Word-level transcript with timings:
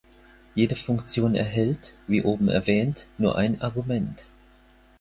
Jede 0.55 0.75
Funktion 0.75 1.35
erhält, 1.35 1.95
wie 2.07 2.23
oben 2.23 2.47
erwähnt, 2.49 3.05
nur 3.19 3.35
ein 3.37 3.61
Argument. 3.61 4.27